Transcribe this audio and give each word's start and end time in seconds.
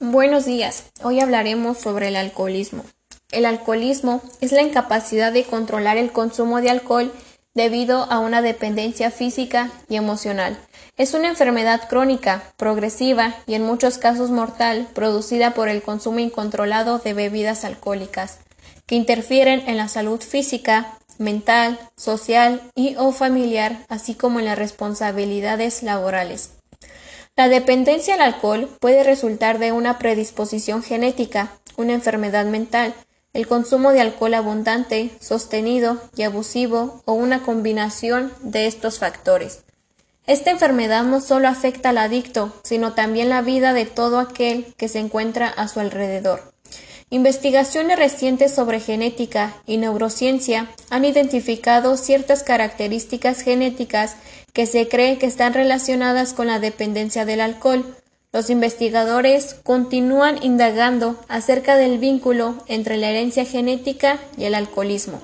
Buenos 0.00 0.44
días. 0.44 0.84
Hoy 1.02 1.18
hablaremos 1.18 1.76
sobre 1.78 2.06
el 2.06 2.14
alcoholismo. 2.14 2.84
El 3.32 3.44
alcoholismo 3.44 4.22
es 4.40 4.52
la 4.52 4.62
incapacidad 4.62 5.32
de 5.32 5.42
controlar 5.42 5.96
el 5.96 6.12
consumo 6.12 6.60
de 6.60 6.70
alcohol 6.70 7.12
debido 7.52 8.04
a 8.04 8.20
una 8.20 8.40
dependencia 8.40 9.10
física 9.10 9.72
y 9.88 9.96
emocional. 9.96 10.56
Es 10.96 11.14
una 11.14 11.26
enfermedad 11.26 11.88
crónica, 11.88 12.44
progresiva 12.56 13.34
y 13.48 13.54
en 13.54 13.64
muchos 13.64 13.98
casos 13.98 14.30
mortal 14.30 14.86
producida 14.94 15.52
por 15.52 15.68
el 15.68 15.82
consumo 15.82 16.20
incontrolado 16.20 17.00
de 17.00 17.14
bebidas 17.14 17.64
alcohólicas, 17.64 18.38
que 18.86 18.94
interfieren 18.94 19.64
en 19.66 19.76
la 19.76 19.88
salud 19.88 20.20
física, 20.20 20.96
mental, 21.18 21.76
social 21.96 22.62
y 22.76 22.94
o 22.98 23.10
familiar, 23.10 23.84
así 23.88 24.14
como 24.14 24.38
en 24.38 24.44
las 24.44 24.58
responsabilidades 24.58 25.82
laborales. 25.82 26.50
La 27.38 27.48
dependencia 27.48 28.14
al 28.14 28.20
alcohol 28.20 28.68
puede 28.80 29.04
resultar 29.04 29.60
de 29.60 29.70
una 29.70 30.00
predisposición 30.00 30.82
genética, 30.82 31.52
una 31.76 31.92
enfermedad 31.92 32.46
mental, 32.46 32.94
el 33.32 33.46
consumo 33.46 33.92
de 33.92 34.00
alcohol 34.00 34.34
abundante, 34.34 35.12
sostenido 35.20 36.02
y 36.16 36.24
abusivo 36.24 37.00
o 37.04 37.12
una 37.12 37.44
combinación 37.44 38.32
de 38.40 38.66
estos 38.66 38.98
factores. 38.98 39.60
Esta 40.26 40.50
enfermedad 40.50 41.04
no 41.04 41.20
solo 41.20 41.46
afecta 41.46 41.90
al 41.90 41.98
adicto, 41.98 42.52
sino 42.64 42.94
también 42.94 43.28
la 43.28 43.40
vida 43.40 43.72
de 43.72 43.86
todo 43.86 44.18
aquel 44.18 44.74
que 44.76 44.88
se 44.88 44.98
encuentra 44.98 45.46
a 45.46 45.68
su 45.68 45.78
alrededor. 45.78 46.52
Investigaciones 47.10 47.98
recientes 47.98 48.54
sobre 48.54 48.80
genética 48.80 49.54
y 49.66 49.78
neurociencia 49.78 50.68
han 50.90 51.06
identificado 51.06 51.96
ciertas 51.96 52.42
características 52.42 53.40
genéticas 53.40 54.16
que 54.52 54.66
se 54.66 54.88
cree 54.88 55.16
que 55.16 55.24
están 55.24 55.54
relacionadas 55.54 56.34
con 56.34 56.48
la 56.48 56.58
dependencia 56.58 57.24
del 57.24 57.40
alcohol. 57.40 57.96
Los 58.30 58.50
investigadores 58.50 59.56
continúan 59.62 60.42
indagando 60.42 61.18
acerca 61.28 61.76
del 61.76 61.98
vínculo 61.98 62.62
entre 62.66 62.98
la 62.98 63.08
herencia 63.08 63.46
genética 63.46 64.18
y 64.36 64.44
el 64.44 64.54
alcoholismo. 64.54 65.22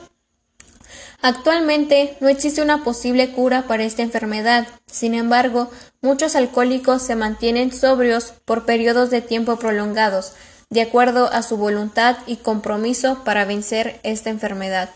Actualmente 1.20 2.16
no 2.20 2.28
existe 2.28 2.62
una 2.62 2.82
posible 2.82 3.32
cura 3.32 3.66
para 3.66 3.84
esta 3.84 4.02
enfermedad, 4.02 4.66
sin 4.86 5.14
embargo, 5.14 5.70
muchos 6.00 6.34
alcohólicos 6.34 7.02
se 7.02 7.14
mantienen 7.14 7.72
sobrios 7.72 8.32
por 8.46 8.64
periodos 8.64 9.10
de 9.10 9.20
tiempo 9.20 9.56
prolongados, 9.56 10.32
de 10.74 10.82
acuerdo 10.82 11.32
a 11.32 11.42
su 11.42 11.56
voluntad 11.56 12.16
y 12.26 12.36
compromiso 12.36 13.22
para 13.22 13.44
vencer 13.44 14.00
esta 14.02 14.30
enfermedad. 14.30 14.90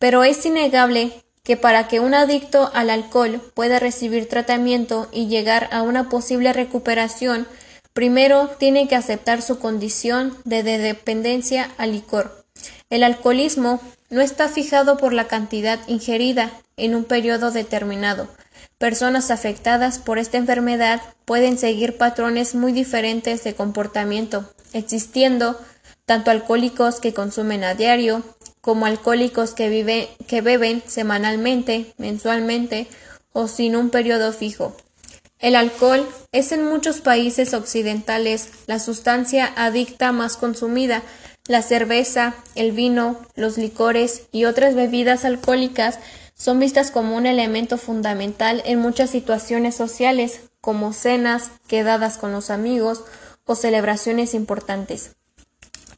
Pero 0.00 0.24
es 0.24 0.44
innegable 0.44 1.12
que 1.44 1.56
para 1.56 1.86
que 1.86 2.00
un 2.00 2.12
adicto 2.12 2.72
al 2.74 2.90
alcohol 2.90 3.40
pueda 3.54 3.78
recibir 3.78 4.28
tratamiento 4.28 5.08
y 5.12 5.28
llegar 5.28 5.68
a 5.70 5.82
una 5.82 6.08
posible 6.08 6.52
recuperación, 6.52 7.46
primero 7.92 8.50
tiene 8.58 8.88
que 8.88 8.96
aceptar 8.96 9.42
su 9.42 9.60
condición 9.60 10.36
de, 10.44 10.64
dependencia 10.64 11.70
al 11.78 11.92
licor. 11.92 12.44
El 12.90 13.04
alcoholismo 13.04 13.80
no 14.10 14.22
está 14.22 14.48
fijado 14.48 14.96
por 14.96 15.12
la 15.12 15.28
cantidad 15.28 15.78
ingerida 15.86 16.50
en 16.76 16.96
un 16.96 17.04
periodo 17.04 17.52
determinado. 17.52 18.28
Personas 18.78 19.30
afectadas 19.30 20.00
por 20.00 20.18
esta 20.18 20.36
enfermedad 20.36 21.00
pueden 21.24 21.58
seguir 21.58 21.96
patrones 21.96 22.56
muy 22.56 22.72
diferentes 22.72 23.44
de 23.44 23.54
comportamiento, 23.54 24.50
existiendo 24.72 25.58
tanto 26.06 26.30
alcohólicos 26.30 27.00
que 27.00 27.14
consumen 27.14 27.64
a 27.64 27.74
diario, 27.74 28.22
como 28.60 28.86
alcohólicos 28.86 29.54
que, 29.54 29.68
beben 30.42 30.82
semanalmente, 30.86 31.92
mensualmente 31.98 32.86
o 33.32 33.48
sin 33.48 33.76
un 33.76 33.90
periodo 33.90 34.32
fijo. 34.32 34.76
El 35.38 35.56
alcohol 35.56 36.08
es 36.30 36.52
en 36.52 36.64
muchos 36.64 37.00
países 37.00 37.52
occidentales 37.54 38.48
la 38.66 38.78
sustancia 38.78 39.52
adicta 39.56 40.12
más 40.12 40.36
consumida. 40.36 41.02
La 41.48 41.62
cerveza, 41.62 42.34
el 42.54 42.70
vino, 42.70 43.18
los 43.34 43.58
licores 43.58 44.22
y 44.30 44.44
otras 44.44 44.76
bebidas 44.76 45.24
alcohólicas 45.24 45.98
son 46.34 46.60
vistas 46.60 46.92
como 46.92 47.16
un 47.16 47.26
elemento 47.26 47.78
fundamental 47.78 48.62
en 48.64 48.78
muchas 48.78 49.10
situaciones 49.10 49.74
sociales, 49.74 50.40
como 50.60 50.92
cenas, 50.92 51.50
quedadas 51.66 52.18
con 52.18 52.30
los 52.30 52.50
amigos 52.50 53.02
o 53.46 53.54
celebraciones 53.54 54.34
importantes. 54.34 55.12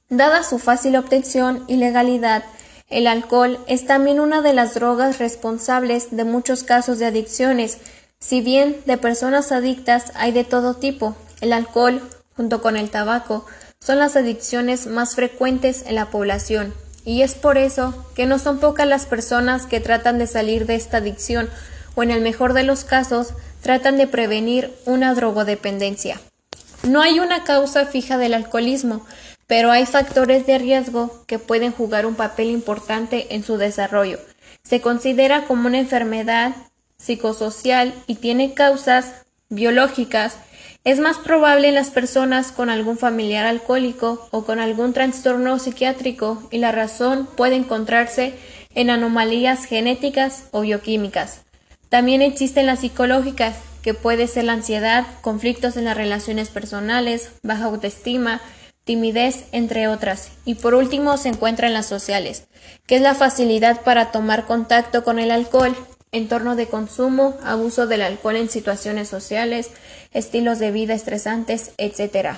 Dada 0.08 0.42
su 0.42 0.58
fácil 0.58 0.96
obtención 0.96 1.64
y 1.66 1.76
legalidad, 1.76 2.44
el 2.90 3.06
alcohol 3.06 3.58
es 3.66 3.86
también 3.86 4.20
una 4.20 4.42
de 4.42 4.52
las 4.52 4.74
drogas 4.74 5.18
responsables 5.18 6.14
de 6.14 6.24
muchos 6.24 6.62
casos 6.62 6.98
de 6.98 7.06
adicciones. 7.06 7.78
Si 8.20 8.40
bien 8.40 8.76
de 8.86 8.98
personas 8.98 9.52
adictas 9.52 10.12
hay 10.14 10.32
de 10.32 10.44
todo 10.44 10.74
tipo, 10.74 11.16
el 11.40 11.52
alcohol, 11.52 12.02
junto 12.36 12.60
con 12.60 12.76
el 12.76 12.90
tabaco, 12.90 13.46
son 13.80 13.98
las 13.98 14.16
adicciones 14.16 14.86
más 14.86 15.14
frecuentes 15.14 15.84
en 15.86 15.94
la 15.94 16.10
población. 16.10 16.74
Y 17.04 17.22
es 17.22 17.34
por 17.34 17.58
eso 17.58 17.94
que 18.14 18.26
no 18.26 18.38
son 18.38 18.58
pocas 18.58 18.86
las 18.86 19.06
personas 19.06 19.66
que 19.66 19.80
tratan 19.80 20.18
de 20.18 20.26
salir 20.26 20.66
de 20.66 20.74
esta 20.74 20.98
adicción 20.98 21.50
o 21.94 22.02
en 22.02 22.10
el 22.10 22.20
mejor 22.20 22.52
de 22.52 22.62
los 22.62 22.84
casos 22.84 23.34
tratan 23.62 23.96
de 23.96 24.06
prevenir 24.06 24.72
una 24.86 25.14
drogodependencia. 25.14 26.20
No 26.86 27.00
hay 27.00 27.18
una 27.18 27.44
causa 27.44 27.86
fija 27.86 28.18
del 28.18 28.34
alcoholismo, 28.34 29.06
pero 29.46 29.70
hay 29.70 29.86
factores 29.86 30.46
de 30.46 30.58
riesgo 30.58 31.24
que 31.26 31.38
pueden 31.38 31.72
jugar 31.72 32.04
un 32.04 32.14
papel 32.14 32.50
importante 32.50 33.34
en 33.34 33.42
su 33.42 33.56
desarrollo. 33.56 34.18
Se 34.62 34.80
considera 34.80 35.44
como 35.44 35.66
una 35.66 35.78
enfermedad 35.78 36.54
psicosocial 36.98 37.94
y 38.06 38.16
tiene 38.16 38.52
causas 38.52 39.14
biológicas. 39.48 40.36
Es 40.84 41.00
más 41.00 41.16
probable 41.16 41.68
en 41.68 41.74
las 41.74 41.90
personas 41.90 42.52
con 42.52 42.68
algún 42.68 42.98
familiar 42.98 43.46
alcohólico 43.46 44.28
o 44.30 44.44
con 44.44 44.60
algún 44.60 44.92
trastorno 44.92 45.58
psiquiátrico 45.58 46.42
y 46.50 46.58
la 46.58 46.72
razón 46.72 47.26
puede 47.34 47.56
encontrarse 47.56 48.34
en 48.74 48.90
anomalías 48.90 49.64
genéticas 49.64 50.44
o 50.50 50.60
bioquímicas. 50.60 51.40
También 51.88 52.20
existen 52.20 52.66
las 52.66 52.80
psicológicas, 52.80 53.56
que 53.84 53.92
puede 53.92 54.28
ser 54.28 54.44
la 54.44 54.54
ansiedad, 54.54 55.04
conflictos 55.20 55.76
en 55.76 55.84
las 55.84 55.94
relaciones 55.94 56.48
personales, 56.48 57.28
baja 57.42 57.66
autoestima, 57.66 58.40
timidez, 58.84 59.44
entre 59.52 59.88
otras. 59.88 60.30
Y 60.46 60.54
por 60.54 60.74
último 60.74 61.18
se 61.18 61.28
encuentran 61.28 61.74
las 61.74 61.84
sociales, 61.84 62.44
que 62.86 62.96
es 62.96 63.02
la 63.02 63.14
facilidad 63.14 63.82
para 63.82 64.10
tomar 64.10 64.46
contacto 64.46 65.04
con 65.04 65.18
el 65.18 65.30
alcohol, 65.30 65.76
entorno 66.12 66.56
de 66.56 66.66
consumo, 66.66 67.36
abuso 67.44 67.86
del 67.86 68.00
alcohol 68.00 68.36
en 68.36 68.48
situaciones 68.48 69.08
sociales, 69.08 69.68
estilos 70.14 70.58
de 70.58 70.70
vida 70.70 70.94
estresantes, 70.94 71.72
etc. 71.76 72.36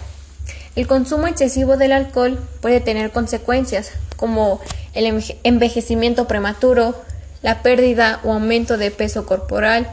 El 0.74 0.88
consumo 0.88 1.28
excesivo 1.28 1.76
del 1.76 1.92
alcohol 1.92 2.40
puede 2.60 2.80
tener 2.80 3.12
consecuencias 3.12 3.92
como 4.16 4.60
el 4.94 5.22
envejecimiento 5.44 6.26
prematuro, 6.26 7.00
la 7.42 7.62
pérdida 7.62 8.18
o 8.24 8.32
aumento 8.32 8.78
de 8.78 8.90
peso 8.90 9.26
corporal, 9.26 9.88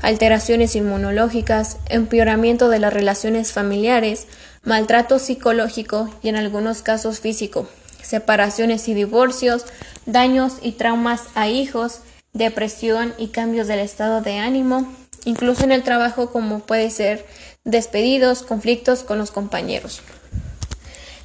alteraciones 0.00 0.76
inmunológicas, 0.76 1.78
empeoramiento 1.88 2.68
de 2.68 2.78
las 2.78 2.92
relaciones 2.92 3.52
familiares, 3.52 4.26
maltrato 4.62 5.18
psicológico 5.18 6.10
y 6.22 6.28
en 6.28 6.36
algunos 6.36 6.82
casos 6.82 7.20
físico, 7.20 7.68
separaciones 8.02 8.88
y 8.88 8.94
divorcios, 8.94 9.64
daños 10.06 10.58
y 10.62 10.72
traumas 10.72 11.24
a 11.34 11.48
hijos, 11.48 12.00
depresión 12.32 13.14
y 13.18 13.28
cambios 13.28 13.66
del 13.66 13.80
estado 13.80 14.20
de 14.20 14.38
ánimo, 14.38 14.92
incluso 15.24 15.64
en 15.64 15.72
el 15.72 15.82
trabajo 15.82 16.30
como 16.30 16.60
puede 16.60 16.90
ser 16.90 17.26
despedidos, 17.64 18.42
conflictos 18.42 19.02
con 19.02 19.18
los 19.18 19.30
compañeros. 19.30 20.00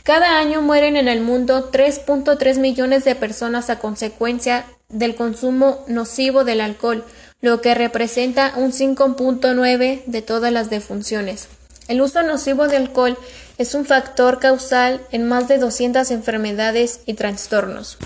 Cada 0.04 0.38
año 0.38 0.62
mueren 0.62 0.98
en 0.98 1.08
el 1.08 1.22
mundo 1.22 1.72
3.3 1.72 2.60
millones 2.60 3.06
de 3.06 3.16
personas 3.16 3.70
a 3.70 3.80
consecuencia 3.80 4.66
del 4.90 5.16
consumo 5.16 5.86
nocivo 5.88 6.44
del 6.44 6.60
alcohol, 6.60 7.06
lo 7.44 7.60
que 7.60 7.76
representa 7.76 8.54
un 8.56 8.72
5.9 8.72 10.06
de 10.06 10.22
todas 10.22 10.54
las 10.54 10.70
defunciones. 10.70 11.50
El 11.90 12.02
uso 12.02 12.24
nocivo 12.24 12.70
de 12.70 12.78
alcohol 12.78 13.18
es 13.58 13.76
un 13.76 13.84
factor 13.84 14.40
causal 14.40 15.02
en 15.12 15.28
más 15.28 15.50
de 15.50 15.58
200 15.58 16.10
enfermedades 16.12 17.02
y 17.06 17.16
trastornos. 17.16 17.98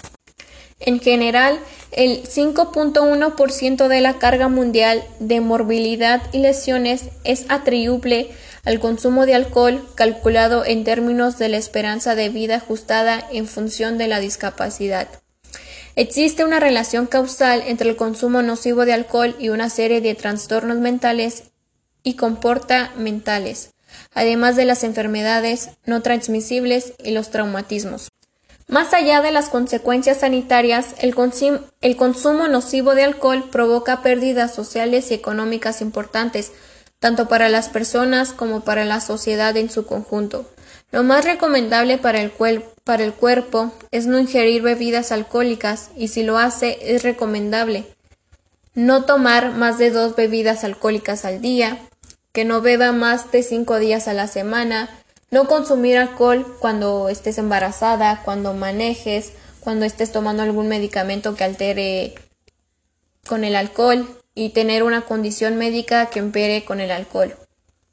En 0.79 0.99
general, 0.99 1.59
el 1.91 2.23
5.1% 2.23 3.87
de 3.87 4.01
la 4.01 4.17
carga 4.17 4.47
mundial 4.47 5.03
de 5.19 5.39
morbilidad 5.39 6.23
y 6.31 6.39
lesiones 6.39 7.03
es 7.23 7.45
atribuible 7.47 8.31
al 8.65 8.79
consumo 8.79 9.27
de 9.27 9.35
alcohol 9.35 9.87
calculado 9.93 10.65
en 10.65 10.83
términos 10.83 11.37
de 11.37 11.49
la 11.49 11.57
esperanza 11.57 12.15
de 12.15 12.29
vida 12.29 12.55
ajustada 12.55 13.23
en 13.31 13.47
función 13.47 13.99
de 13.99 14.07
la 14.07 14.19
discapacidad. 14.19 15.07
Existe 15.97 16.45
una 16.45 16.59
relación 16.59 17.07
causal 17.07 17.63
entre 17.65 17.89
el 17.89 17.95
consumo 17.95 18.43
nocivo 18.43 18.85
de 18.85 18.93
alcohol 18.93 19.35
y 19.39 19.49
una 19.49 19.67
serie 19.71 19.99
de 19.99 20.13
trastornos 20.13 20.77
mentales 20.77 21.45
y 22.03 22.13
comportamentales, 22.13 23.71
además 24.13 24.55
de 24.55 24.65
las 24.65 24.83
enfermedades 24.83 25.71
no 25.87 26.03
transmisibles 26.03 26.93
y 27.03 27.09
los 27.09 27.31
traumatismos. 27.31 28.09
Más 28.67 28.93
allá 28.93 29.21
de 29.21 29.31
las 29.31 29.49
consecuencias 29.49 30.19
sanitarias, 30.19 30.93
el, 30.99 31.15
consumo 31.15 32.47
nocivo 32.47 32.93
de 32.93 33.03
alcohol 33.03 33.49
provoca 33.49 34.03
pérdidas 34.03 34.53
sociales 34.53 35.09
y 35.09 35.15
económicas 35.15 35.81
importantes. 35.81 36.51
Tanto 36.99 37.27
para 37.27 37.49
las 37.49 37.69
personas 37.69 38.33
como 38.33 38.61
para 38.61 38.85
la 38.85 39.01
sociedad 39.01 39.55
en 39.57 39.69
su 39.69 39.85
conjunto. 39.85 40.49
Lo 40.91 41.03
más 41.03 41.25
recomendable 41.25 41.97
para 41.97 42.21
el, 42.21 42.31
para 42.83 43.03
el 43.03 43.13
cuerpo 43.13 43.71
es 43.91 44.07
no 44.07 44.19
ingerir 44.19 44.61
bebidas 44.61 45.11
alcohólicas 45.11 45.89
y 45.95 46.07
si 46.07 46.23
lo 46.23 46.37
hace 46.37 46.77
es 46.81 47.03
recomendable 47.03 47.85
no 48.77 49.05
tomar 49.05 49.55
más 49.55 49.79
de 49.79 49.89
dos 49.89 50.15
bebidas 50.15 50.63
alcohólicas 50.63 51.25
al 51.25 51.41
día, 51.41 51.79
que 52.31 52.45
no 52.45 52.61
beba 52.61 52.91
más 52.91 53.31
de 53.31 53.41
cinco 53.41 53.79
días 53.79 54.07
a 54.07 54.13
la 54.13 54.27
semana, 54.27 54.87
no 55.31 55.47
consumir 55.47 55.97
alcohol 55.97 56.45
cuando 56.59 57.09
estés 57.09 57.39
embarazada, 57.39 58.21
cuando 58.23 58.53
manejes, 58.53 59.33
cuando 59.61 59.83
estés 59.83 60.11
tomando 60.11 60.43
algún 60.43 60.67
medicamento 60.67 61.35
que 61.35 61.43
altere 61.43 62.13
con 63.27 63.43
el 63.43 63.55
alcohol 63.55 64.07
y 64.37 64.49
tener 64.49 64.83
una 64.83 65.01
condición 65.01 65.57
médica 65.57 66.11
que 66.11 66.19
empere 66.19 66.63
con 66.63 66.79
el 66.79 66.91
alcohol. 66.91 67.33